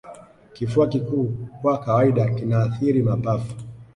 [0.53, 3.55] Kifua kikuu kwa kawaida kinaathiri mapafu